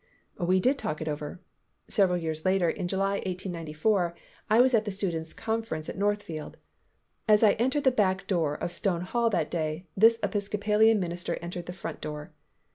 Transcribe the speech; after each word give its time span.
We 0.39 0.59
did 0.59 0.79
talk 0.79 0.99
it 0.99 1.07
over. 1.07 1.41
Several 1.87 2.17
years 2.17 2.43
later, 2.43 2.67
in 2.71 2.87
July, 2.87 3.17
1894, 3.23 4.15
I 4.49 4.59
was 4.59 4.73
at 4.73 4.83
the 4.85 4.89
students' 4.89 5.31
conference 5.31 5.89
at 5.89 5.95
Northfield. 5.95 6.57
As 7.27 7.43
I 7.43 7.51
entered 7.59 7.83
the 7.83 7.91
back 7.91 8.25
door 8.25 8.55
of 8.55 8.71
Stone 8.71 9.01
Hall 9.01 9.29
that 9.29 9.51
day, 9.51 9.85
this 9.95 10.17
Episcopalian 10.23 10.99
minister 10.99 11.35
entered 11.39 11.67
the 11.67 11.71
front 11.73 12.01
door. 12.01 12.33